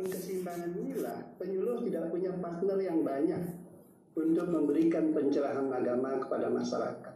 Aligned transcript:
membangun 0.00 0.16
keseimbangan 0.16 0.72
inilah 0.80 1.18
penyuluh 1.36 1.76
tidak 1.84 2.04
punya 2.08 2.32
partner 2.40 2.78
yang 2.80 3.04
banyak 3.04 3.42
untuk 4.16 4.46
memberikan 4.48 5.12
pencerahan 5.12 5.68
agama 5.68 6.16
kepada 6.24 6.48
masyarakat. 6.48 7.14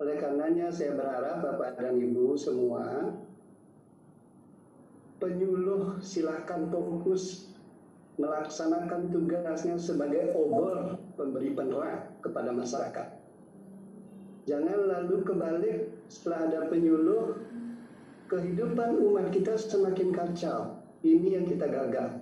Oleh 0.00 0.16
karenanya 0.18 0.72
saya 0.72 0.96
berharap 0.96 1.44
Bapak 1.44 1.78
dan 1.78 2.00
Ibu 2.00 2.32
semua 2.34 3.12
penyuluh 5.20 6.00
silakan 6.00 6.72
fokus 6.72 7.52
melaksanakan 8.16 9.12
tugasnya 9.12 9.76
sebagai 9.76 10.32
obor 10.32 10.96
pemberi 11.20 11.52
penerang 11.52 12.08
kepada 12.24 12.50
masyarakat. 12.56 13.08
Jangan 14.48 14.80
lalu 14.88 15.16
kebalik 15.24 15.78
setelah 16.08 16.48
ada 16.48 16.60
penyuluh 16.72 17.36
kehidupan 18.28 18.96
umat 19.12 19.28
kita 19.28 19.56
semakin 19.60 20.08
kacau. 20.12 20.73
Ini 21.04 21.36
yang 21.36 21.44
kita 21.44 21.68
gagal. 21.68 22.16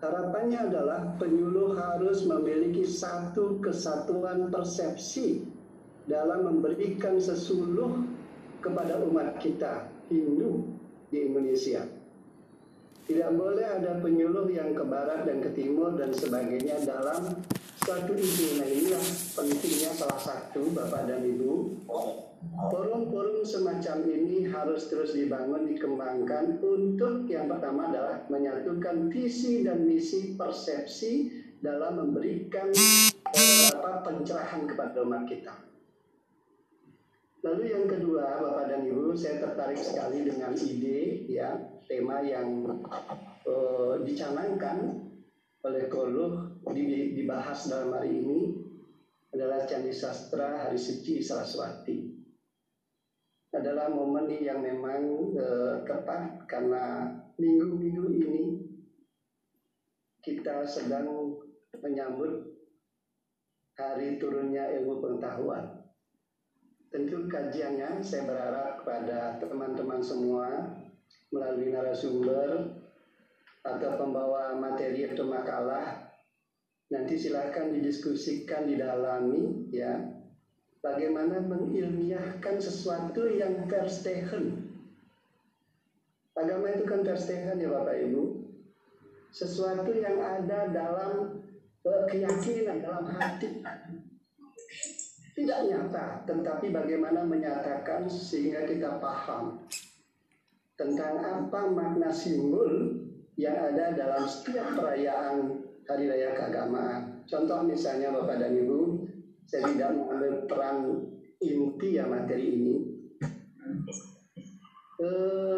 Harapannya 0.00 0.70
adalah 0.70 1.18
penyuluh 1.18 1.74
harus 1.76 2.22
memiliki 2.24 2.86
satu 2.86 3.58
kesatuan 3.60 4.48
persepsi 4.48 5.44
dalam 6.06 6.46
memberikan 6.46 7.20
sesuluh 7.20 8.06
kepada 8.62 9.02
umat 9.04 9.36
kita 9.42 9.90
Hindu 10.08 10.70
di 11.10 11.28
Indonesia. 11.28 11.84
Tidak 13.10 13.30
boleh 13.34 13.66
ada 13.66 13.98
penyuluh 13.98 14.46
yang 14.54 14.70
ke 14.70 14.86
barat 14.86 15.26
dan 15.26 15.42
ke 15.42 15.50
timur 15.52 15.98
dan 15.98 16.14
sebagainya 16.14 16.78
dalam 16.86 17.42
suatu 17.90 18.14
ide. 18.14 18.62
Nah 18.62 18.68
inilah 18.70 19.06
pentingnya 19.34 19.90
salah 19.90 20.20
satu 20.22 20.62
Bapak 20.70 21.10
dan 21.10 21.26
Ibu 21.26 21.82
Forum-forum 22.70 23.42
semacam 23.42 24.06
ini 24.06 24.46
harus 24.46 24.86
terus 24.86 25.12
dibangun, 25.12 25.66
dikembangkan 25.66 26.62
untuk 26.62 27.26
yang 27.26 27.50
pertama 27.50 27.90
adalah 27.90 28.22
menyatukan 28.30 29.10
visi 29.10 29.66
dan 29.66 29.84
misi 29.84 30.38
persepsi 30.38 31.34
dalam 31.60 31.98
memberikan 32.00 32.70
eh, 33.34 33.68
apa, 33.74 34.06
pencerahan 34.06 34.64
kepada 34.70 35.02
umat 35.04 35.28
kita. 35.28 35.52
Lalu 37.44 37.74
yang 37.74 37.84
kedua, 37.90 38.40
Bapak 38.40 38.72
dan 38.72 38.88
Ibu, 38.88 39.12
saya 39.18 39.44
tertarik 39.44 39.80
sekali 39.82 40.24
dengan 40.24 40.56
ide, 40.56 41.28
ya, 41.28 41.60
tema 41.84 42.24
yang 42.24 42.80
eh, 43.44 43.94
dicanangkan 44.00 45.10
oleh 45.60 45.92
Koluh 45.92 46.64
dibahas 46.72 47.68
dalam 47.68 47.92
hari 47.92 48.16
ini 48.16 48.40
adalah 49.36 49.68
Candi 49.68 49.92
Sastra 49.92 50.64
Hari 50.64 50.78
Suci 50.80 51.20
Saraswati 51.20 52.20
adalah 53.50 53.90
momen 53.90 54.30
yang 54.40 54.62
memang 54.62 55.34
uh, 55.34 55.82
tepat 55.82 56.46
karena 56.46 57.12
minggu-minggu 57.34 58.06
ini 58.14 58.44
kita 60.22 60.62
sedang 60.62 61.34
menyambut 61.82 62.46
hari 63.74 64.20
turunnya 64.22 64.70
ilmu 64.78 65.02
pengetahuan. 65.02 65.82
Tentu 66.94 67.26
kajiannya 67.26 67.98
saya 68.02 68.26
berharap 68.28 68.82
kepada 68.82 69.40
teman-teman 69.42 70.02
semua 70.02 70.76
melalui 71.34 71.74
narasumber 71.74 72.79
atau 73.60 73.90
pembawa 74.00 74.56
materi 74.56 75.04
atau 75.04 75.28
makalah 75.28 76.10
nanti 76.90 77.14
silahkan 77.14 77.70
didiskusikan 77.70 78.66
didalami 78.66 79.68
ya 79.70 80.00
bagaimana 80.80 81.38
mengilmiahkan 81.44 82.56
sesuatu 82.56 83.28
yang 83.28 83.68
verstehen. 83.68 84.72
Agama 86.34 86.72
itu 86.72 86.88
kan 86.88 87.04
verstehen 87.04 87.60
ya 87.60 87.68
Bapak 87.68 87.96
Ibu. 88.00 88.48
Sesuatu 89.30 89.92
yang 89.94 90.18
ada 90.18 90.72
dalam 90.72 91.44
eh, 91.84 92.04
keyakinan, 92.10 92.82
dalam 92.82 93.06
hati. 93.12 93.60
Tidak 95.30 95.60
nyata, 95.70 96.26
tetapi 96.26 96.74
bagaimana 96.74 97.22
menyatakan 97.22 98.10
sehingga 98.10 98.66
kita 98.66 98.98
paham 98.98 99.62
tentang 100.74 101.22
apa 101.22 101.60
makna 101.70 102.10
simbol 102.10 102.98
yang 103.40 103.56
ada 103.56 103.96
dalam 103.96 104.28
setiap 104.28 104.76
perayaan 104.76 105.64
hari 105.88 106.12
raya 106.12 106.36
keagamaan. 106.36 107.24
Contoh 107.24 107.64
misalnya 107.64 108.12
Bapak 108.12 108.36
dan 108.36 108.52
Ibu, 108.52 109.08
saya 109.48 109.64
tidak 109.72 109.96
mengambil 109.96 110.32
peran 110.44 110.76
inti 111.40 111.96
ya 111.96 112.04
materi 112.04 112.46
ini. 112.52 112.74
Eh, 115.00 115.56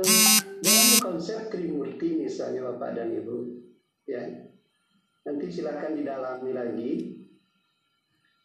dalam 0.62 0.98
konsep 1.03 1.50
Trimurti 1.50 2.22
misalnya 2.22 2.70
Bapak 2.70 2.94
dan 2.94 3.10
Ibu, 3.19 3.37
ya 4.06 4.22
nanti 5.26 5.47
silakan 5.50 5.99
didalami 5.99 6.50
lagi. 6.54 6.93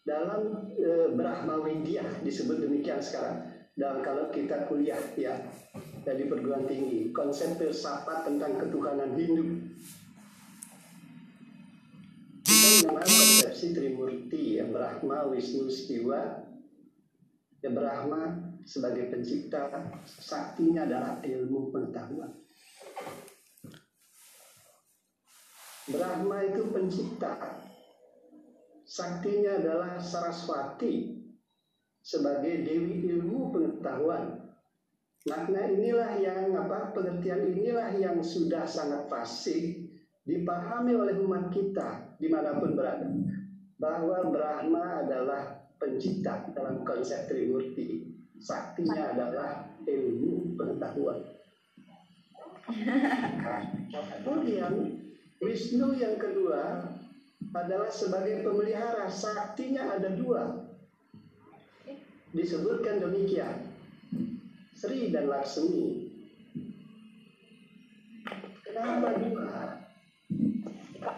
Dalam 0.07 0.71
e, 0.71 1.11
Brahma 1.19 1.59
Widya 1.59 2.23
disebut 2.23 2.63
demikian 2.63 3.03
sekarang. 3.03 3.43
Dan 3.75 3.99
kalau 3.99 4.31
kita 4.31 4.63
kuliah 4.71 4.97
ya 5.19 5.35
dari 6.07 6.23
perguruan 6.23 6.63
tinggi, 6.63 7.11
konsep 7.11 7.59
filsafat 7.59 8.23
tentang 8.23 8.55
ketuhanan 8.55 9.11
Hindu. 9.19 9.43
Mengenal 12.87 13.03
konsepsi 13.03 13.75
Trimurti 13.75 14.63
ya 14.63 14.71
Brahma, 14.71 15.27
Wisnu, 15.27 15.67
Siwa 15.67 16.47
ya 17.59 17.69
Brahma 17.75 18.39
sebagai 18.63 19.11
pencipta 19.11 19.67
saktinya 20.07 20.87
adalah 20.87 21.19
ilmu 21.19 21.75
pengetahuan. 21.75 22.31
Brahma 25.91 26.37
itu 26.47 26.71
pencipta. 26.71 27.35
Saktinya 28.87 29.59
adalah 29.59 29.99
Saraswati 29.99 31.19
sebagai 31.99 32.63
dewi 32.63 33.11
ilmu 33.11 33.51
pengetahuan 33.51 34.36
makna 35.27 35.67
inilah 35.67 36.11
yang 36.23 36.55
apa 36.55 36.95
pengertian 36.95 37.51
inilah 37.51 37.91
yang 37.99 38.23
sudah 38.23 38.63
sangat 38.63 39.11
fasih 39.11 39.91
dipahami 40.23 40.95
oleh 40.95 41.15
umat 41.19 41.51
kita 41.51 42.15
di 42.15 42.31
mana 42.31 42.55
pun 42.57 42.73
berada. 42.73 43.07
Bahwa 43.77 44.33
Brahma 44.33 45.05
adalah 45.05 45.69
pencipta 45.77 46.49
dalam 46.55 46.81
konsep 46.81 47.29
Trimurti. 47.29 48.09
Saktinya 48.41 49.13
adalah 49.13 49.69
ilmu 49.85 50.57
pengetahuan. 50.57 51.21
Kemudian 54.25 54.73
Wisnu 55.37 55.93
yang 55.93 56.17
kedua 56.17 56.89
adalah 57.53 57.93
sebagai 57.93 58.41
pemelihara. 58.41 59.05
Saktinya 59.05 59.93
ada 59.93 60.09
dua. 60.17 60.65
Disebutkan 62.33 62.97
demikian 62.97 63.66
Sri 64.77 65.09
dan 65.09 65.25
Laksmi 65.25 66.05
kenapa 68.61 69.17
dua 69.17 69.81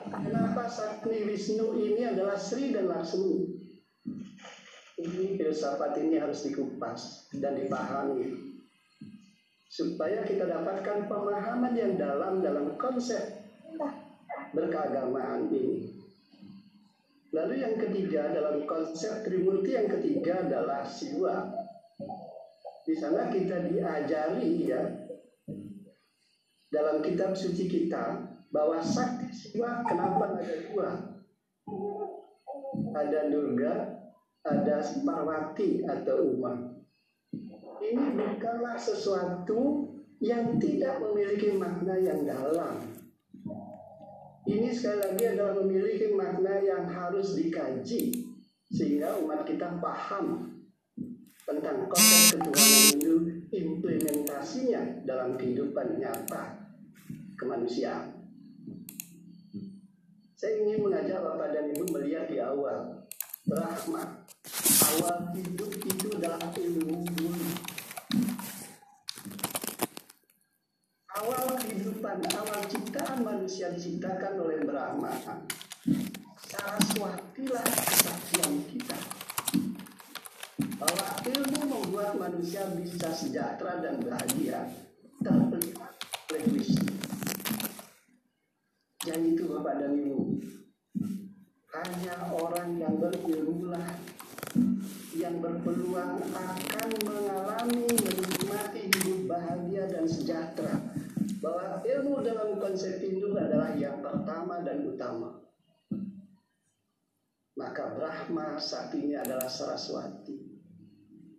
Kenapa 0.10 0.64
Sakti 0.70 1.28
Wisnu 1.28 1.76
ini 1.76 2.08
adalah 2.08 2.40
Sri 2.40 2.72
dan 2.72 2.88
Laksmi? 2.88 3.60
Ini 5.00 5.36
filsafat 5.36 5.96
ini 6.00 6.20
harus 6.20 6.44
dikupas 6.48 7.32
dan 7.36 7.60
dipahami 7.60 8.36
supaya 9.70 10.28
kita 10.28 10.44
dapatkan 10.44 11.08
pemahaman 11.08 11.72
yang 11.72 11.94
dalam 11.96 12.44
dalam 12.44 12.76
konsep 12.76 13.22
berkeagamaan 14.52 15.48
ini. 15.54 16.00
Lalu 17.32 17.62
yang 17.62 17.76
ketiga 17.78 18.34
dalam 18.34 18.66
konsep 18.66 19.22
Trimurti 19.24 19.78
yang 19.78 19.88
ketiga 19.88 20.44
adalah 20.44 20.84
Siwa. 20.84 21.48
Di 22.90 22.98
sana 22.98 23.30
kita 23.30 23.70
diajari 23.70 24.66
ya 24.66 24.82
dalam 26.74 27.06
kitab 27.06 27.38
suci 27.38 27.70
kita 27.70 28.18
bahwa 28.50 28.82
sakti 28.82 29.30
siwa 29.30 29.86
kenapa 29.86 30.34
ada 30.34 30.58
dua? 30.66 30.90
Ada 32.90 33.30
Durga, 33.30 33.74
ada 34.42 34.82
Parwati 35.06 35.86
atau 35.86 36.34
Uma. 36.34 36.82
Ini 37.78 38.18
bukanlah 38.18 38.74
sesuatu 38.74 39.94
yang 40.18 40.58
tidak 40.58 40.98
memiliki 40.98 41.54
makna 41.62 41.94
yang 42.02 42.26
dalam. 42.26 42.90
Ini 44.50 44.74
sekali 44.74 44.98
lagi 44.98 45.38
adalah 45.38 45.62
memiliki 45.62 46.10
makna 46.18 46.58
yang 46.58 46.90
harus 46.90 47.38
dikaji 47.38 48.34
sehingga 48.74 49.22
umat 49.22 49.46
kita 49.46 49.78
paham 49.78 50.59
tentang 51.50 51.90
konsep 51.90 52.38
ketuhanan 52.38 52.86
itu 52.94 53.16
implementasinya 53.50 55.02
dalam 55.02 55.34
kehidupan 55.34 55.98
nyata 55.98 56.70
kemanusiaan. 57.34 58.14
Saya 60.38 60.62
ingin 60.62 60.86
mengajak 60.86 61.20
Bapak 61.20 61.52
dan 61.52 61.74
Ibu 61.74 61.90
melihat 62.00 62.32
di 62.32 62.40
awal 62.40 63.04
Rahmat 63.44 64.30
Awal 64.88 65.36
hidup 65.36 65.68
itu 65.84 66.08
adalah 66.16 66.40
ilmu 66.56 67.04
dulu 67.12 67.44
Awal 71.12 71.60
kehidupan 71.60 71.90
kehidupan 72.00 72.24
awal 72.40 72.62
ciptaan 72.72 73.20
manusia 73.28 73.76
diciptakan 73.76 74.40
oleh 74.40 74.64
Brahma. 74.64 75.12
Saraswatilah 76.48 77.68
kesaktian 77.68 78.64
kita. 78.72 79.19
Bahwa 80.80 81.08
ilmu 81.28 81.60
membuat 81.68 82.16
manusia 82.16 82.64
bisa 82.80 83.12
sejahtera 83.12 83.84
dan 83.84 84.00
bahagia 84.00 84.72
terlihat 85.20 85.94
oleh 86.32 86.44
Wisnu. 86.56 86.88
Jadi 89.04 89.36
itu 89.36 89.44
Bapak 89.52 89.76
dan 89.84 90.00
Ibu, 90.00 90.40
hanya 91.76 92.16
orang 92.32 92.80
yang 92.80 92.96
berilmu 92.96 93.76
lah 93.76 93.92
yang 95.12 95.44
berpeluang 95.44 96.24
akan 96.32 96.90
mengalami 97.04 97.84
menikmati 97.92 98.88
hidup 98.88 99.20
bahagia 99.28 99.84
dan 99.92 100.08
sejahtera. 100.08 100.80
Bahwa 101.44 101.84
ilmu 101.84 102.24
dalam 102.24 102.56
konsep 102.56 103.04
Hindu 103.04 103.36
adalah 103.36 103.76
yang 103.76 104.00
pertama 104.00 104.64
dan 104.64 104.88
utama. 104.88 105.44
Maka 107.60 107.96
Brahma 107.96 108.56
saat 108.60 108.96
ini 108.96 109.20
adalah 109.20 109.48
Saraswati 109.48 110.49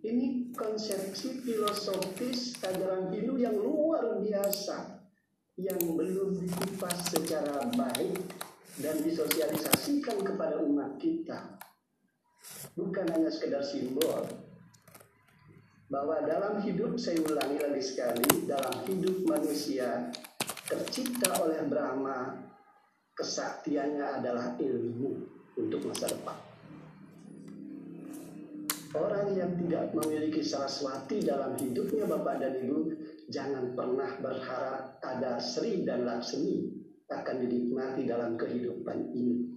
ini 0.01 0.49
konsepsi 0.57 1.45
filosofis 1.45 2.57
ajaran 2.65 3.13
Hindu 3.13 3.37
yang 3.37 3.53
luar 3.53 4.17
biasa 4.17 4.97
yang 5.61 5.77
belum 5.77 6.41
dikupas 6.41 7.13
secara 7.13 7.69
baik 7.77 8.17
dan 8.81 8.97
disosialisasikan 9.05 10.25
kepada 10.25 10.57
umat 10.65 10.97
kita. 10.97 11.61
Bukan 12.73 13.05
hanya 13.13 13.29
sekedar 13.29 13.61
simbol. 13.61 14.25
Bahwa 15.91 16.23
dalam 16.23 16.63
hidup 16.65 16.97
saya 16.97 17.21
ulangi 17.21 17.61
lagi 17.61 17.83
sekali 17.83 18.47
dalam 18.47 18.81
hidup 18.87 19.27
manusia 19.27 20.09
tercipta 20.65 21.35
oleh 21.45 21.61
Brahma 21.67 22.41
kesaktiannya 23.13 24.23
adalah 24.23 24.55
ilmu 24.55 25.11
untuk 25.59 25.83
masa 25.83 26.07
depan 26.07 26.50
orang 28.95 29.35
yang 29.35 29.51
tidak 29.55 29.95
memiliki 29.95 30.43
saraswati 30.43 31.23
dalam 31.23 31.55
hidupnya 31.55 32.07
Bapak 32.07 32.43
dan 32.43 32.53
Ibu 32.59 32.79
jangan 33.31 33.71
pernah 33.75 34.11
berharap 34.19 34.99
ada 34.99 35.39
Sri 35.39 35.87
dan 35.87 36.03
Laksmi 36.03 36.67
akan 37.11 37.35
dinikmati 37.43 38.07
dalam 38.07 38.39
kehidupan 38.39 39.11
ini 39.15 39.51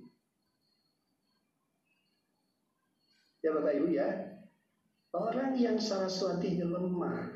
Ya 3.44 3.52
Bapak 3.52 3.76
Ibu 3.76 3.88
ya, 3.92 4.08
orang 5.12 5.52
yang 5.60 5.76
saraswatinya 5.76 6.64
lemah 6.64 7.28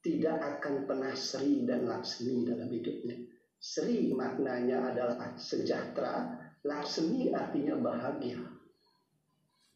tidak 0.00 0.40
akan 0.40 0.88
pernah 0.88 1.12
Sri 1.12 1.68
dan 1.68 1.84
Laksmi 1.84 2.48
dalam 2.48 2.72
hidupnya. 2.72 3.20
Sri 3.60 4.16
maknanya 4.16 4.96
adalah 4.96 5.36
sejahtera, 5.36 6.40
Laksmi 6.64 7.36
artinya 7.36 7.76
bahagia. 7.76 8.40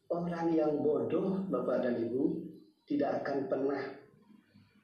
Orang 0.07 0.55
yang 0.55 0.79
bodoh, 0.79 1.43
Bapak 1.51 1.83
dan 1.83 1.99
Ibu, 1.99 2.23
tidak 2.87 3.23
akan 3.23 3.51
pernah 3.51 3.83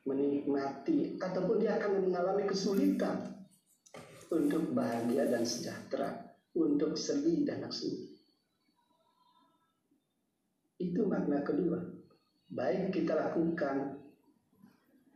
menikmati 0.04 1.16
ataupun 1.16 1.64
dia 1.64 1.80
akan 1.80 2.04
mengalami 2.04 2.44
kesulitan 2.44 3.32
untuk 4.28 4.76
bahagia 4.76 5.32
dan 5.32 5.48
sejahtera, 5.48 6.12
untuk 6.60 7.00
Sri 7.00 7.48
dan 7.48 7.64
Laksmi. 7.64 8.12
Itu 10.84 11.08
makna 11.08 11.40
kedua. 11.40 11.80
Baik 12.52 12.92
kita 12.92 13.16
lakukan, 13.16 14.04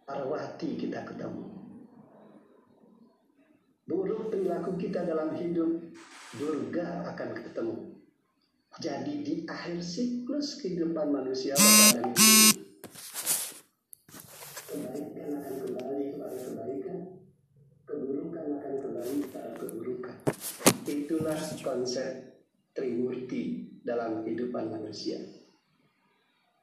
arwati 0.08 0.80
kita 0.80 1.04
ketemu. 1.04 1.52
Buruk 3.84 4.32
perilaku 4.32 4.80
kita 4.80 5.04
dalam 5.04 5.36
hidup, 5.36 5.92
durga 6.40 7.12
akan 7.12 7.30
ketemu. 7.36 7.97
Jadi 8.78 9.26
di 9.26 9.36
akhir 9.50 9.82
siklus 9.82 10.62
kehidupan 10.62 11.10
manusia 11.10 11.58
Bapak 11.58 11.98
dan 11.98 12.06
Ibu, 12.14 12.30
kebaikan 14.70 15.30
akan 15.34 15.54
kembali 15.66 16.06
kepada 16.14 16.38
kebaikan, 16.38 16.98
keburukan 17.90 18.46
akan 18.62 18.74
kembali 18.78 19.14
kepada 19.26 19.50
keburukan. 19.58 20.16
Itulah 20.86 21.40
konsep 21.66 22.38
Trimurti 22.78 23.66
dalam 23.82 24.22
kehidupan 24.22 24.70
manusia. 24.70 25.26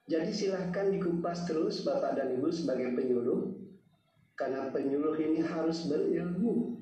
Jadi 0.07 0.31
silahkan 0.31 0.95
dikupas 0.95 1.51
terus 1.51 1.83
Bapak 1.83 2.15
dan 2.15 2.39
Ibu 2.39 2.47
sebagai 2.53 2.95
penyuluh 2.95 3.57
Karena 4.37 4.69
penyuluh 4.69 5.17
ini 5.17 5.41
harus 5.41 5.89
berilmu 5.89 6.77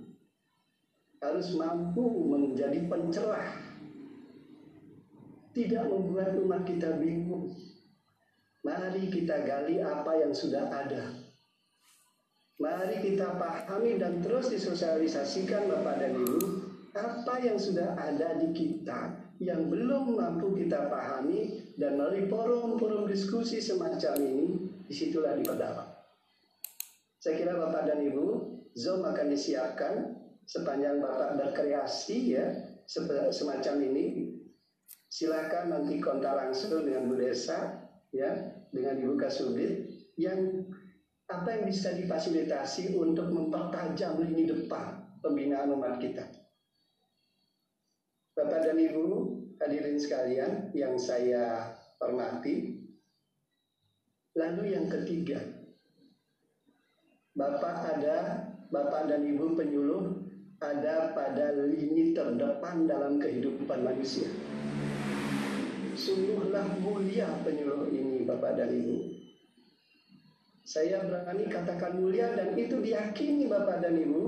Harus 1.23 1.55
mampu 1.55 2.02
menjadi 2.02 2.82
pencerah 2.90 3.71
Tidak 5.52 5.84
membuat 5.84 6.37
umat 6.40 6.64
kita 6.64 6.96
bingung 6.96 7.52
Mari 8.62 9.12
kita 9.12 9.44
gali 9.44 9.84
apa 9.84 10.16
yang 10.16 10.32
sudah 10.32 10.69
ada 10.72 11.12
Mari 12.56 13.04
kita 13.04 13.37
pahami 13.37 14.00
dan 14.00 14.25
terus 14.25 14.49
disosialisasikan 14.49 15.69
Bapak 15.69 16.00
dan 16.00 16.16
Ibu 16.16 16.40
Apa 16.96 17.40
yang 17.40 17.60
sudah 17.60 17.96
ada 18.00 18.40
di 18.40 18.52
kita 18.56 19.22
yang 19.43 19.66
belum 19.66 20.14
mampu 20.14 20.54
kita 20.54 20.87
pahami 20.87 21.75
dan 21.75 21.98
melalui 21.98 22.31
forum-forum 22.31 23.10
diskusi 23.10 23.58
semacam 23.58 24.14
ini 24.22 24.46
di 24.87 24.94
situlah 24.94 25.34
diperdalam. 25.34 25.90
Saya 27.19 27.34
kira 27.38 27.58
Bapak 27.58 27.90
dan 27.90 28.06
Ibu, 28.06 28.26
Zoom 28.78 29.02
akan 29.02 29.26
disiapkan 29.34 29.94
sepanjang 30.46 31.02
Bapak 31.02 31.38
berkreasi 31.38 32.38
ya 32.38 32.46
semacam 33.34 33.75
ini. 33.82 34.31
Silakan 35.12 35.69
nanti 35.69 36.00
kontak 36.00 36.32
langsung 36.32 36.88
dengan 36.88 37.12
Bu 37.12 37.20
Desa 37.20 37.85
ya 38.17 38.32
dengan 38.73 38.97
Ibu 38.97 39.20
Kasubit 39.20 39.85
yang 40.17 40.64
apa 41.29 41.53
yang 41.53 41.69
bisa 41.69 41.93
difasilitasi 41.93 42.97
untuk 42.97 43.29
mempertajam 43.29 44.25
lini 44.25 44.49
depan 44.49 45.05
pembinaan 45.20 45.69
umat 45.76 46.00
kita. 46.00 46.25
Bapak 48.32 48.64
dan 48.64 48.81
Ibu 48.81 49.05
hadirin 49.61 50.00
sekalian 50.00 50.73
yang 50.73 50.97
saya 50.97 51.76
hormati. 52.00 52.81
Lalu 54.32 54.73
yang 54.73 54.88
ketiga, 54.88 55.44
Bapak 57.37 58.00
ada, 58.00 58.49
Bapak 58.73 59.12
dan 59.12 59.29
Ibu 59.29 59.61
penyuluh 59.61 60.25
ada 60.56 61.12
pada 61.12 61.53
lini 61.69 62.17
terdepan 62.17 62.89
dalam 62.89 63.20
kehidupan 63.20 63.84
manusia. 63.84 64.32
Sungguhlah 66.03 66.67
mulia 66.82 67.31
penyuluh 67.47 67.87
ini 67.94 68.27
Bapak 68.27 68.59
dan 68.59 68.75
Ibu. 68.75 69.23
Saya 70.67 70.99
berani 71.06 71.47
katakan 71.47 71.94
mulia 71.94 72.35
dan 72.35 72.59
itu 72.59 72.82
diyakini 72.82 73.47
Bapak 73.47 73.79
dan 73.87 73.94
Ibu, 73.94 74.23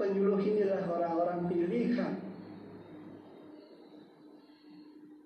penyuluh 0.00 0.40
inilah 0.40 0.80
orang-orang 0.88 1.44
pilihan 1.44 2.30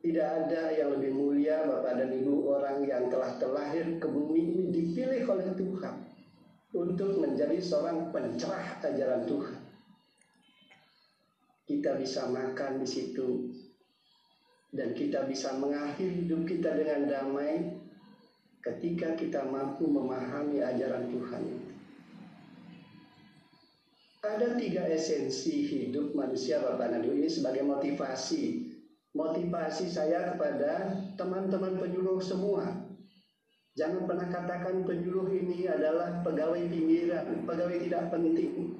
tidak 0.05 0.29
ada 0.29 0.69
yang 0.75 0.99
lebih 0.99 1.17
mulia 1.17 1.65
Bapak 1.65 1.97
dan 1.97 2.11
Ibu 2.13 2.35
orang 2.45 2.85
yang 2.85 3.09
telah 3.09 3.41
terlahir 3.41 3.97
ke 3.97 4.05
bumi 4.05 4.37
ini 4.37 4.65
dipilih 4.69 5.25
oleh 5.31 5.49
Tuhan 5.57 5.97
untuk 6.77 7.23
menjadi 7.23 7.57
seorang 7.57 8.11
pencerah 8.13 8.83
ajaran 8.85 9.25
Tuhan. 9.25 9.63
Kita 11.65 11.97
bisa 11.97 12.29
makan 12.29 12.85
di 12.85 12.89
situ 12.91 13.49
dan 14.75 14.91
kita 14.93 15.25
bisa 15.31 15.55
mengakhiri 15.55 16.27
hidup 16.27 16.43
kita 16.51 16.75
dengan 16.75 17.07
damai 17.07 17.79
ketika 18.59 19.15
kita 19.15 19.47
mampu 19.47 19.87
memahami 19.87 20.59
ajaran 20.59 21.07
Tuhan 21.15 21.43
Ada 24.25 24.57
tiga 24.57 24.89
esensi 24.89 25.69
hidup 25.69 26.17
manusia 26.17 26.59
Bapak 26.59 26.97
Ibu 26.97 27.13
ini 27.13 27.29
sebagai 27.29 27.61
motivasi 27.61 28.73
motivasi 29.15 29.87
saya 29.87 30.35
kepada 30.35 30.91
teman-teman 31.15 31.79
penyuluh 31.79 32.19
semua. 32.19 32.67
Jangan 33.79 34.07
pernah 34.07 34.27
katakan 34.31 34.83
penyuluh 34.87 35.31
ini 35.31 35.67
adalah 35.71 36.23
pegawai 36.23 36.63
pinggiran, 36.67 37.47
pegawai 37.47 37.79
tidak 37.79 38.11
penting. 38.11 38.75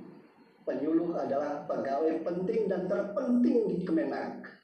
Penyuluh 0.65 1.13
adalah 1.19 1.69
pegawai 1.69 2.25
penting 2.25 2.67
dan 2.67 2.89
terpenting 2.89 3.59
di 3.69 3.77
Kemenak. 3.85 4.64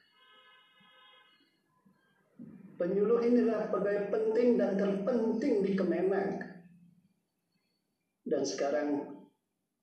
Penyuluh 2.81 3.21
ini 3.21 3.45
adalah 3.45 3.69
pegawai 3.69 4.09
penting 4.09 4.57
dan 4.57 4.73
terpenting 4.73 5.61
di 5.61 5.77
Kemenak. 5.77 6.49
Dan 8.25 8.41
sekarang 8.41 9.05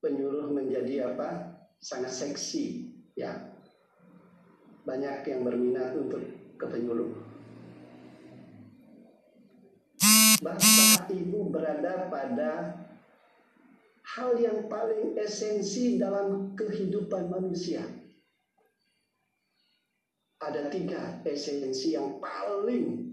penyuluh 0.03 0.51
menjadi 0.51 1.15
apa? 1.15 1.63
Sangat 1.79 2.11
seksi, 2.11 2.91
ya 3.15 3.55
banyak 4.83 5.31
yang 5.31 5.47
berminat 5.47 5.95
untuk 5.95 6.27
ke 6.59 6.67
penyuluh. 6.67 7.13
Bapak 10.43 11.07
Ibu 11.07 11.55
berada 11.55 12.11
pada 12.11 12.83
hal 14.17 14.31
yang 14.43 14.67
paling 14.67 15.15
esensi 15.15 16.03
dalam 16.03 16.59
kehidupan 16.59 17.31
manusia. 17.31 17.85
Ada 20.39 20.71
tiga 20.71 21.19
esensi 21.27 21.99
yang 21.99 22.23
paling 22.23 23.11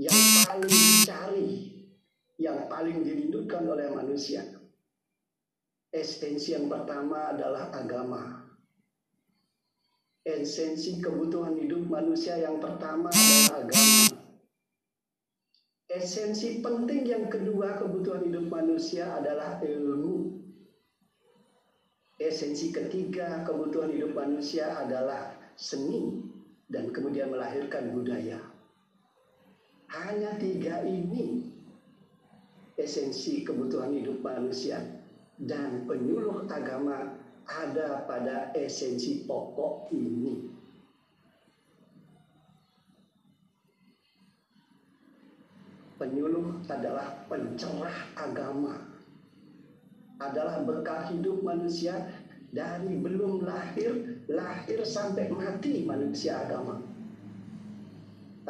yang 0.00 0.18
paling 0.48 0.66
dicari, 0.66 1.50
yang 2.40 2.66
paling 2.66 3.06
dirindukan 3.06 3.62
oleh 3.70 3.92
manusia. 3.94 4.42
Esensi 5.94 6.54
yang 6.54 6.66
pertama 6.66 7.34
adalah 7.34 7.70
agama. 7.70 8.50
Esensi 10.26 10.98
kebutuhan 10.98 11.54
hidup 11.54 11.86
manusia 11.86 12.36
yang 12.38 12.58
pertama 12.58 13.08
adalah 13.08 13.64
agama 13.64 14.20
Esensi 15.90 16.62
penting 16.62 17.02
yang 17.02 17.26
kedua 17.26 17.74
kebutuhan 17.74 18.22
hidup 18.22 18.46
manusia 18.46 19.10
adalah 19.10 19.58
ilmu. 19.58 20.38
Esensi 22.14 22.70
ketiga 22.70 23.42
kebutuhan 23.42 23.90
hidup 23.90 24.14
manusia 24.14 24.70
adalah 24.78 25.34
seni 25.58 26.22
dan 26.70 26.94
kemudian 26.94 27.34
melahirkan 27.34 27.90
budaya. 27.90 28.38
Hanya 29.90 30.38
tiga 30.38 30.86
ini 30.86 31.50
esensi 32.78 33.42
kebutuhan 33.42 33.90
hidup 33.90 34.22
manusia 34.22 34.78
dan 35.34 35.84
penyuluh 35.84 36.46
agama 36.46 37.10
ada 37.50 38.06
pada 38.06 38.54
esensi 38.54 39.26
pokok 39.26 39.90
ini. 39.90 40.46
Penyuluh 45.98 46.64
adalah 46.70 47.12
pencerah 47.28 48.16
agama. 48.16 48.88
Adalah 50.20 50.64
bekal 50.64 51.12
hidup 51.12 51.44
manusia 51.44 51.96
dari 52.50 52.98
belum 52.98 53.46
lahir, 53.46 54.22
lahir 54.26 54.82
sampai 54.82 55.30
mati 55.30 55.86
manusia 55.86 56.42
agama. 56.42 56.82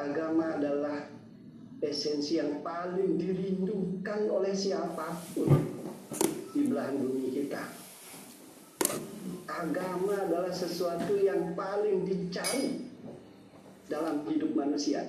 Agama 0.00 0.56
adalah 0.56 1.04
esensi 1.84 2.40
yang 2.40 2.64
paling 2.64 3.20
dirindukan 3.20 4.20
oleh 4.32 4.56
siapa 4.56 5.20
pun 5.36 5.52
di 6.56 6.64
belahan 6.64 6.96
bumi 6.96 7.28
kita. 7.28 7.64
Agama 9.44 10.16
adalah 10.24 10.52
sesuatu 10.52 11.20
yang 11.20 11.52
paling 11.52 12.08
dicari 12.08 12.88
dalam 13.90 14.24
hidup 14.24 14.56
manusia 14.56 15.04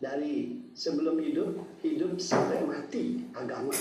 dari 0.00 0.60
sebelum 0.76 1.16
hidup, 1.20 1.56
hidup 1.80 2.20
sampai 2.20 2.64
mati 2.68 3.24
agama. 3.32 3.72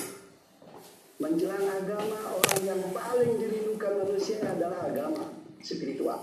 Menjelang 1.20 1.68
agama, 1.84 2.20
orang 2.32 2.62
yang 2.64 2.82
paling 2.96 3.32
dirindukan 3.36 3.69
manusia 3.88 4.44
adalah 4.44 4.92
agama 4.92 5.32
spiritual. 5.64 6.20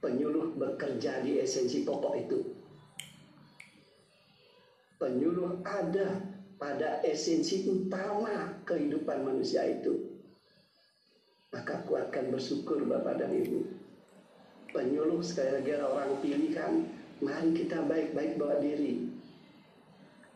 Penyuluh 0.00 0.56
bekerja 0.56 1.20
di 1.20 1.36
esensi 1.36 1.84
pokok 1.84 2.14
itu. 2.16 2.40
Penyuluh 4.96 5.60
ada 5.60 6.24
pada 6.56 7.04
esensi 7.04 7.68
utama 7.68 8.64
kehidupan 8.64 9.28
manusia 9.28 9.68
itu. 9.68 10.08
Maka 11.52 11.84
kuatkan 11.84 12.32
bersyukur 12.32 12.80
Bapak 12.88 13.20
dan 13.20 13.36
Ibu. 13.36 13.60
Penyuluh 14.72 15.20
sekali 15.20 15.60
lagi 15.60 15.72
orang 15.76 16.12
pilihan 16.24 16.72
Mari 17.20 17.52
kita 17.52 17.84
baik-baik 17.84 18.40
bawa 18.40 18.56
diri. 18.64 19.04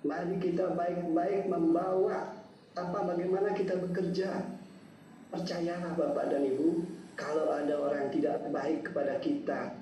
Mari 0.04 0.36
kita 0.36 0.76
baik-baik 0.76 1.48
membawa 1.48 2.33
apa 2.74 2.98
bagaimana 3.06 3.54
kita 3.54 3.78
bekerja. 3.78 4.50
Percayalah 5.30 5.98
Bapak 5.98 6.30
dan 6.30 6.46
Ibu, 6.46 6.86
kalau 7.18 7.50
ada 7.50 7.74
orang 7.74 8.06
tidak 8.10 8.38
baik 8.54 8.86
kepada 8.86 9.18
kita, 9.18 9.74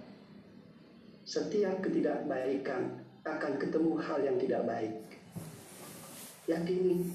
setiap 1.28 1.84
ketidakbaikan 1.84 3.04
akan 3.24 3.52
ketemu 3.60 3.92
hal 4.00 4.18
yang 4.24 4.36
tidak 4.40 4.64
baik. 4.64 4.92
Yakini, 6.48 7.12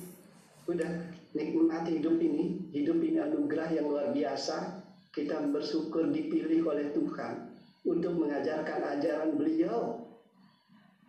udah 0.69 0.89
nikmati 1.33 1.97
hidup 1.97 2.17
ini, 2.21 2.69
hidup 2.73 3.01
ini 3.01 3.17
anugerah 3.21 3.69
yang 3.73 3.89
luar 3.89 4.13
biasa. 4.13 4.85
Kita 5.13 5.49
bersyukur 5.49 6.13
dipilih 6.13 6.61
oleh 6.69 6.93
Tuhan 6.93 7.57
untuk 7.89 8.21
mengajarkan 8.21 9.01
ajaran 9.01 9.33
beliau 9.33 9.97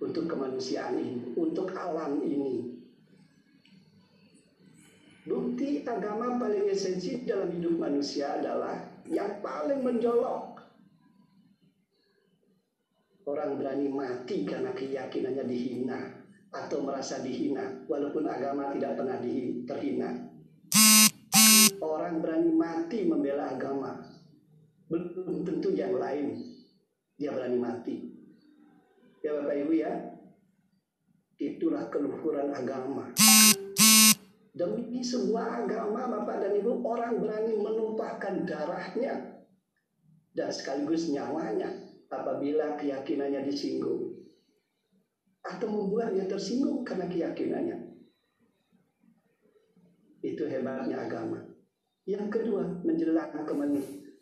untuk 0.01 0.33
kemanusiaan 0.33 0.97
ini, 0.97 1.37
untuk 1.37 1.77
alam 1.77 2.25
ini. 2.25 2.68
Bukti 5.29 5.85
agama 5.85 6.41
paling 6.41 6.73
esensi 6.73 7.21
dalam 7.29 7.53
hidup 7.53 7.77
manusia 7.77 8.41
adalah 8.41 8.81
yang 9.05 9.45
paling 9.45 9.85
menjolok. 9.85 10.57
Orang 13.29 13.61
berani 13.61 13.93
mati 13.93 14.49
karena 14.49 14.73
keyakinannya 14.73 15.45
dihina 15.45 16.01
atau 16.49 16.81
merasa 16.81 17.21
dihina, 17.21 17.85
walaupun 17.85 18.25
agama 18.25 18.73
tidak 18.73 18.97
pernah 18.97 19.21
terhina. 19.69 20.11
Orang 21.85 22.25
berani 22.25 22.53
mati 22.57 23.05
membela 23.05 23.53
agama, 23.53 24.01
belum 24.89 25.45
tentu 25.45 25.77
yang 25.77 25.93
lain 26.01 26.41
dia 27.21 27.37
berani 27.37 27.59
mati. 27.61 27.97
Ya 29.21 29.37
Bapak 29.37 29.61
Ibu 29.61 29.73
ya, 29.77 29.93
itulah 31.37 31.85
keluhuran 31.93 32.49
agama. 32.49 33.13
Demi 34.59 34.99
sebuah 34.99 35.63
agama 35.63 36.11
Bapak 36.11 36.43
dan 36.43 36.59
Ibu, 36.59 36.83
orang 36.83 37.23
berani 37.23 37.55
menumpahkan 37.55 38.43
darahnya 38.43 39.39
dan 40.35 40.51
sekaligus 40.51 41.07
nyawanya 41.15 41.71
apabila 42.11 42.75
keyakinannya 42.75 43.47
disinggung 43.47 44.19
atau 45.47 45.69
membuatnya 45.71 46.27
tersinggung 46.27 46.83
karena 46.83 47.07
keyakinannya. 47.07 47.79
Itu 50.27 50.51
hebatnya 50.51 51.07
agama. 51.07 51.39
Yang 52.03 52.43
kedua, 52.43 52.67
menjelang 52.83 53.31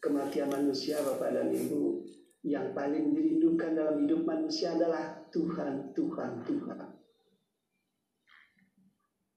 kematian 0.04 0.52
manusia 0.52 1.00
Bapak 1.00 1.32
dan 1.32 1.48
Ibu, 1.48 2.04
yang 2.44 2.76
paling 2.76 3.16
dirindukan 3.16 3.72
dalam 3.72 4.04
hidup 4.04 4.22
manusia 4.28 4.76
adalah 4.76 5.16
Tuhan, 5.32 5.96
Tuhan, 5.96 6.44
Tuhan. 6.44 6.95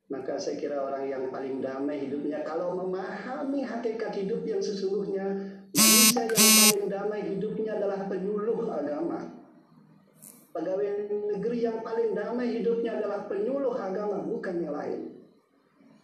Maka 0.10 0.42
saya 0.42 0.58
kira 0.58 0.82
orang 0.82 1.06
yang 1.06 1.30
paling 1.30 1.62
damai 1.62 2.01
hidupnya 2.01 2.42
kalau 2.42 2.74
memahami 2.74 3.62
hakikat 3.62 4.10
hidup 4.18 4.42
yang 4.42 4.58
sesungguhnya 4.58 5.25
manusia 5.70 6.25
yang 6.25 6.34
paling 6.34 6.89
damai 6.89 7.22
hidupnya 7.30 7.78
adalah 7.78 8.10
penyuluh 8.10 8.74
agama. 8.74 9.20
Pegawai 10.50 10.89
negeri 11.38 11.60
yang 11.62 11.86
paling 11.86 12.18
damai 12.18 12.58
hidupnya 12.58 12.98
adalah 12.98 13.30
penyuluh 13.30 13.78
agama, 13.78 14.25
bukan 14.25 14.66
yang 14.66 14.74
lain. 14.74 15.13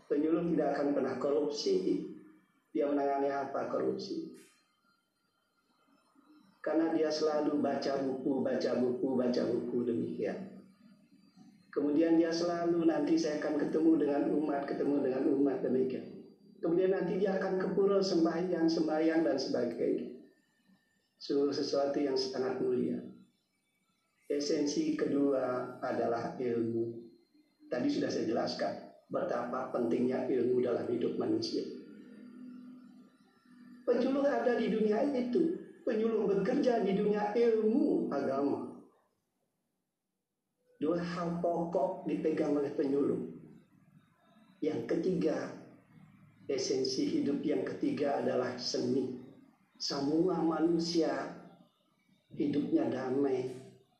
Penyuluh 0.05 0.45
tidak 0.53 0.77
akan 0.77 0.88
pernah 0.93 1.15
korupsi. 1.17 2.05
Dia 2.69 2.85
menangani 2.85 3.33
apa 3.33 3.74
korupsi? 3.74 4.35
karena 6.65 6.89
dia 6.97 7.13
selalu 7.13 7.62
baca 7.62 7.93
buku, 8.01 8.41
baca 8.41 8.71
buku, 8.81 9.07
baca 9.13 9.41
buku 9.45 9.77
demikian. 9.85 10.44
Kemudian 11.75 12.15
dia 12.15 12.32
selalu 12.32 12.88
nanti 12.88 13.20
saya 13.20 13.36
akan 13.44 13.60
ketemu 13.67 13.91
dengan 14.00 14.32
umat, 14.32 14.63
ketemu 14.63 14.96
dengan 15.03 15.24
umat 15.27 15.60
demikian. 15.60 16.08
Kemudian 16.63 16.96
nanti 16.96 17.20
dia 17.20 17.36
akan 17.36 17.60
ke 17.60 17.67
pura 17.75 18.00
sembahyang, 18.00 18.72
sembahyang 18.72 19.27
dan 19.27 19.36
sebagainya. 19.36 20.08
Sungguh 21.20 21.51
sesuatu 21.51 22.00
yang 22.00 22.15
sangat 22.15 22.63
mulia. 22.63 22.96
Esensi 24.32 24.96
kedua 24.96 25.75
adalah 25.84 26.39
ilmu. 26.39 26.96
Tadi 27.67 27.88
sudah 27.91 28.08
saya 28.08 28.24
jelaskan 28.24 28.74
betapa 29.12 29.70
pentingnya 29.75 30.32
ilmu 30.32 30.63
dalam 30.63 30.88
hidup 30.88 31.20
manusia. 31.20 31.62
Penjuluh 33.86 34.25
ada 34.25 34.58
di 34.58 34.72
dunia 34.72 35.05
itu, 35.12 35.60
penyuluh 35.86 36.25
bekerja 36.25 36.82
di 36.82 36.98
dunia 36.98 37.36
ilmu 37.36 38.10
agama. 38.10 38.64
Dua 40.85 41.01
hal 41.01 41.41
pokok 41.41 42.05
dipegang 42.05 42.61
oleh 42.61 42.69
penyuluh. 42.69 43.17
Yang 44.61 44.85
ketiga, 44.85 45.49
esensi 46.45 47.09
hidup 47.09 47.41
yang 47.41 47.65
ketiga 47.65 48.21
adalah 48.21 48.53
seni. 48.61 49.17
Semua 49.81 50.45
manusia 50.45 51.09
hidupnya 52.37 52.85
damai, 52.85 53.49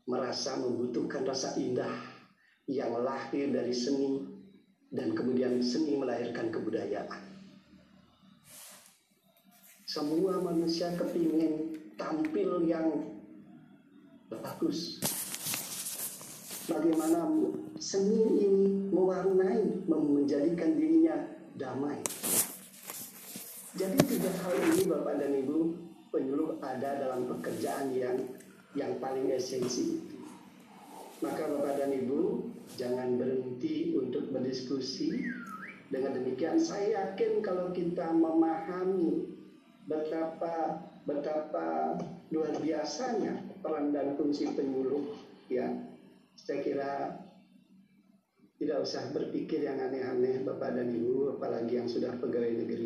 merasa 0.06 0.62
membutuhkan 0.62 1.26
rasa 1.26 1.58
indah 1.58 1.90
yang 2.70 2.94
lahir 3.02 3.50
dari 3.50 3.74
seni 3.74 4.22
dan 4.94 5.18
kemudian 5.18 5.66
seni 5.66 5.98
melahirkan 5.98 6.54
kebudayaan. 6.54 7.50
Semua 9.90 10.38
manusia 10.38 10.94
kepingin 10.94 11.82
tampil 11.98 12.62
yang 12.70 13.10
bagus. 14.30 15.02
Bagaimana 16.66 17.30
seni 17.78 18.42
ini 18.42 18.90
mewarnai, 18.90 19.86
menjadikan 19.86 20.74
dirinya 20.74 21.16
damai. 21.58 22.02
Jadi 23.76 23.98
tiga 24.08 24.32
hal 24.40 24.56
ini 24.72 24.88
Bapak 24.88 25.20
dan 25.20 25.36
Ibu 25.36 25.58
penyuluh 26.10 26.58
ada 26.64 26.96
dalam 26.96 27.28
pekerjaan 27.28 27.92
yang 27.92 28.18
yang 28.72 28.98
paling 29.04 29.28
esensi. 29.36 30.00
Maka 31.20 31.44
Bapak 31.52 31.84
dan 31.84 31.92
Ibu 31.92 32.50
jangan 32.80 33.20
berhenti 33.20 33.96
untuk 34.00 34.32
berdiskusi. 34.32 35.28
Dengan 35.86 36.18
demikian 36.18 36.58
saya 36.58 37.14
yakin 37.14 37.46
kalau 37.46 37.70
kita 37.70 38.10
memahami 38.10 39.30
betapa 39.86 40.82
betapa 41.06 41.94
luar 42.34 42.58
biasanya 42.58 43.38
peran 43.62 43.94
dan 43.94 44.18
fungsi 44.18 44.50
penyuluh 44.58 45.14
ya 45.46 45.70
saya 46.46 46.62
kira 46.62 46.92
tidak 48.62 48.86
usah 48.86 49.10
berpikir 49.10 49.66
yang 49.66 49.82
aneh-aneh 49.82 50.46
Bapak 50.46 50.78
dan 50.78 50.94
Ibu 50.94 51.42
apalagi 51.42 51.82
yang 51.82 51.90
sudah 51.90 52.14
pegawai 52.22 52.62
negeri. 52.62 52.86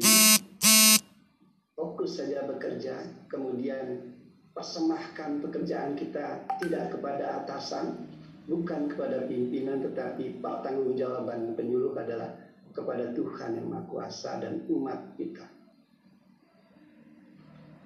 Fokus 1.75 2.23
saja 2.23 2.47
bekerja 2.47 3.03
kemudian 3.27 4.15
persembahkan 4.55 5.43
pekerjaan 5.43 5.99
kita 5.99 6.47
tidak 6.63 6.95
kepada 6.95 7.43
atasan 7.43 8.07
bukan 8.47 8.87
kepada 8.95 9.27
pimpinan 9.27 9.83
tetapi 9.83 10.39
tanggung 10.39 10.95
jawaban 10.95 11.51
penyuluh 11.59 11.91
adalah 11.99 12.31
kepada 12.71 13.11
Tuhan 13.11 13.59
yang 13.59 13.67
Maha 13.67 13.83
Kuasa 13.91 14.39
dan 14.39 14.63
umat 14.71 15.19
kita. 15.19 15.43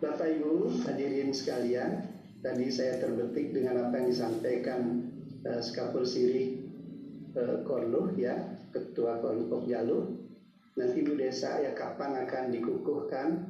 Bapak 0.06 0.38
Ibu 0.38 0.86
hadirin 0.86 1.34
sekalian, 1.34 2.06
tadi 2.46 2.70
saya 2.70 3.02
terbetik 3.02 3.58
dengan 3.58 3.90
apa 3.90 3.98
yang 3.98 4.08
disampaikan 4.14 5.13
uh, 5.48 5.62
Skapul 5.62 6.04
Siri 6.08 6.60
uh, 7.36 7.64
Korluh 7.64 8.16
ya, 8.16 8.36
Ketua 8.72 9.20
Korluh 9.20 9.64
Jaluh. 9.68 10.06
Nanti 10.74 11.06
Bu 11.06 11.14
Desa 11.14 11.62
ya 11.62 11.78
kapan 11.78 12.26
akan 12.26 12.50
dikukuhkan, 12.50 13.46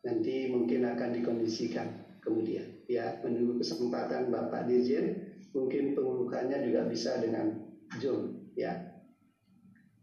nanti 0.00 0.48
mungkin 0.48 0.88
akan 0.88 1.12
dikondisikan 1.12 2.18
kemudian. 2.24 2.64
Ya, 2.88 3.20
menunggu 3.20 3.60
kesempatan 3.60 4.32
Bapak 4.32 4.64
Dirjen, 4.64 5.36
mungkin 5.52 5.92
pengukuhannya 5.92 6.64
juga 6.64 6.88
bisa 6.88 7.20
dengan 7.20 7.52
Zoom 8.00 8.52
ya. 8.56 8.72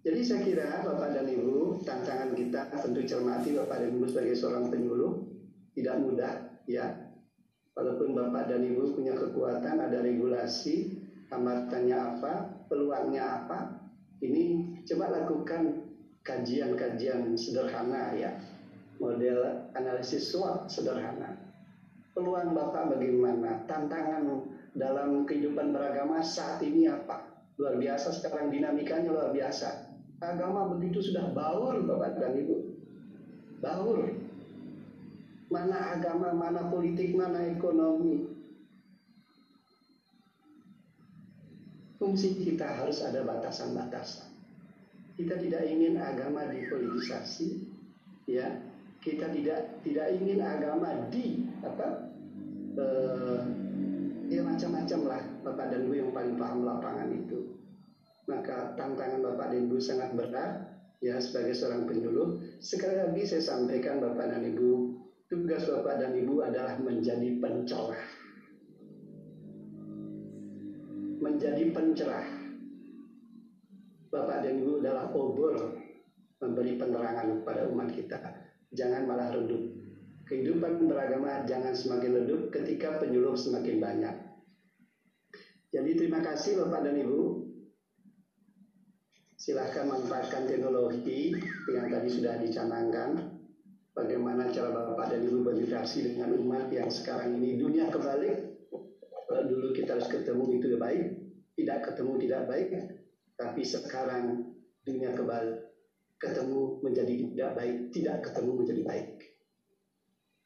Jadi 0.01 0.21
saya 0.21 0.41
kira 0.45 0.85
Bapak 0.85 1.17
dan 1.17 1.29
Ibu, 1.29 1.81
tantangan 1.81 2.33
kita 2.37 2.73
tentu 2.77 3.01
cermati 3.05 3.53
Bapak 3.57 3.81
dan 3.81 3.89
Ibu 3.97 4.05
sebagai 4.09 4.37
seorang 4.37 4.69
penyuluh, 4.69 5.31
tidak 5.73 5.97
mudah 5.97 6.33
ya 6.69 7.11
walaupun 7.75 8.11
bapak 8.11 8.51
dan 8.51 8.61
ibu 8.67 8.91
punya 8.91 9.15
kekuatan 9.15 9.79
ada 9.79 10.03
regulasi 10.03 10.99
hambatannya 11.31 11.97
apa? 11.97 12.33
Peluangnya 12.67 13.23
apa? 13.41 13.59
Ini 14.21 14.77
coba 14.85 15.09
lakukan 15.09 15.89
kajian-kajian 16.21 17.33
sederhana 17.33 18.13
ya. 18.13 18.31
Model 19.01 19.71
analisis 19.73 20.29
SWOT 20.29 20.69
sederhana. 20.69 21.33
Peluang 22.13 22.53
bapak 22.53 22.93
bagaimana? 22.93 23.65
Tantangan 23.65 24.27
dalam 24.77 25.25
kehidupan 25.25 25.73
beragama 25.73 26.21
saat 26.21 26.61
ini 26.61 26.85
apa? 26.85 27.25
Luar 27.57 27.81
biasa 27.81 28.13
sekarang 28.13 28.53
dinamikanya 28.53 29.09
luar 29.09 29.29
biasa. 29.33 29.89
Agama 30.21 30.69
begitu 30.77 31.01
sudah 31.01 31.33
baur 31.33 31.81
bapak 31.81 32.21
dan 32.21 32.37
ibu. 32.37 32.77
Baur. 33.57 34.05
Mana 35.51 35.97
agama, 35.97 36.31
mana 36.31 36.71
politik, 36.71 37.11
mana 37.17 37.51
ekonomi. 37.51 38.30
Fungsi 42.01 42.33
kita 42.41 42.65
harus 42.65 43.05
ada 43.05 43.21
batasan-batasan. 43.21 44.33
Kita 45.13 45.37
tidak 45.37 45.69
ingin 45.69 46.01
agama 46.01 46.49
dipolitisasi, 46.49 47.61
ya. 48.25 48.49
Kita 49.01 49.29
tidak 49.29 49.85
tidak 49.85 50.09
ingin 50.17 50.41
agama 50.41 50.97
di 51.13 51.45
apa? 51.61 52.09
Uh, 52.73 53.41
ya 54.31 54.41
macam-macam 54.41 54.99
lah 55.05 55.21
Bapak 55.45 55.75
dan 55.75 55.85
Ibu 55.85 55.93
yang 55.93 56.09
paling 56.09 56.41
paham 56.41 56.65
lapangan 56.65 57.09
itu. 57.13 57.53
Maka 58.25 58.73
tantangan 58.73 59.21
Bapak 59.21 59.53
dan 59.53 59.69
Ibu 59.69 59.77
sangat 59.77 60.17
berat 60.17 60.57
ya 61.05 61.21
sebagai 61.21 61.53
seorang 61.53 61.85
penyuluh. 61.85 62.41
Sekali 62.57 62.97
lagi 62.97 63.29
saya 63.29 63.45
sampaikan 63.45 64.01
Bapak 64.01 64.25
dan 64.25 64.41
Ibu 64.41 64.69
Tugas 65.31 65.63
Bapak 65.63 65.95
dan 66.01 66.11
Ibu 66.11 66.43
adalah 66.43 66.75
menjadi 66.75 67.39
pencerah. 67.39 68.20
Menjadi 71.41 71.73
pencerah. 71.73 72.27
Bapak 74.13 74.45
dan 74.45 74.61
Ibu 74.61 74.77
adalah 74.77 75.09
obor 75.09 75.73
memberi 76.37 76.77
penerangan 76.77 77.41
kepada 77.41 77.65
umat 77.65 77.89
kita. 77.89 78.21
Jangan 78.69 79.09
malah 79.09 79.33
redup. 79.33 79.73
Kehidupan 80.29 80.85
beragama 80.85 81.41
jangan 81.49 81.73
semakin 81.73 82.21
redup 82.21 82.53
ketika 82.53 83.01
penyuluh 83.01 83.33
semakin 83.33 83.81
banyak. 83.81 84.15
Jadi 85.73 85.91
terima 85.97 86.21
kasih 86.21 86.61
Bapak 86.61 86.85
dan 86.85 87.01
Ibu. 87.01 87.21
Silahkan 89.33 89.89
manfaatkan 89.89 90.45
teknologi 90.45 91.33
yang 91.73 91.89
tadi 91.89 92.21
sudah 92.21 92.37
dicanangkan 92.37 93.17
bagaimana 93.97 94.53
cara 94.53 94.69
Bapak 94.69 95.17
dan 95.17 95.25
Ibu 95.25 95.41
berinteraksi 95.41 96.05
dengan 96.05 96.37
umat 96.37 96.69
yang 96.69 96.93
sekarang 96.93 97.41
ini 97.41 97.57
dunia 97.57 97.89
kebalik. 97.89 98.61
Kalau 99.25 99.49
dulu 99.49 99.73
kita 99.73 99.97
harus 99.97 100.05
ketemu 100.05 100.59
itu 100.61 100.77
baik, 100.77 101.20
tidak 101.61 101.85
ketemu 101.85 102.13
tidak 102.25 102.41
baik, 102.49 102.69
tapi 103.37 103.61
sekarang 103.61 104.25
dunia 104.81 105.13
kebalik 105.13 105.71
ketemu 106.21 106.77
menjadi 106.85 107.13
tidak 107.33 107.51
baik, 107.57 107.75
tidak 107.93 108.17
ketemu 108.25 108.51
menjadi 108.61 108.81
baik. 108.85 109.09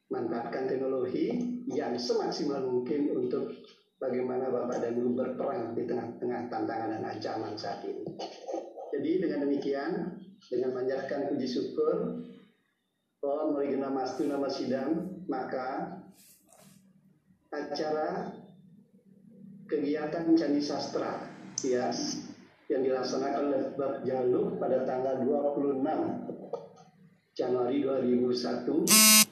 Manfaatkan 0.06 0.64
teknologi 0.70 1.26
yang 1.68 1.98
semaksimal 1.98 2.62
mungkin 2.62 3.12
untuk 3.12 3.52
bagaimana 3.98 4.48
Bapak 4.48 4.80
dan 4.80 4.94
Ibu 4.96 5.12
berperang 5.18 5.74
di 5.74 5.82
tengah-tengah 5.84 6.46
tantangan 6.46 6.94
dan 6.96 7.02
ancaman 7.04 7.58
saat 7.58 7.82
ini. 7.84 8.06
Jadi 8.94 9.10
dengan 9.20 9.44
demikian, 9.44 9.90
dengan 10.46 10.70
menyiapkan 10.78 11.28
puji 11.34 11.48
syukur, 11.50 12.22
bahwa 13.20 13.58
mulai 13.58 13.74
nama 13.74 14.06
nama 14.06 14.48
sidang 14.48 15.20
maka 15.26 15.98
acara 17.50 18.30
kegiatan 19.66 20.34
candi 20.38 20.62
sastra 20.62 21.26
ya 21.66 21.90
yang 22.66 22.82
dilaksanakan 22.82 23.42
oleh 23.50 23.62
Bab 23.78 24.02
Jalu 24.02 24.58
pada 24.58 24.82
tanggal 24.82 25.22
26 25.22 25.82
Januari 27.36 27.82
2001 27.82 29.26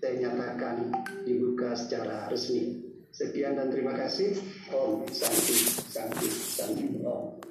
saya 0.00 0.14
nyatakan 0.16 0.90
dibuka 1.28 1.76
secara 1.76 2.26
resmi. 2.32 2.88
Sekian 3.10 3.58
dan 3.58 3.68
terima 3.68 3.92
kasih. 3.92 4.32
Om 4.72 5.04
Santi 5.12 5.56
Santi 5.92 6.28
Santi 6.30 6.86
Om. 7.04 7.29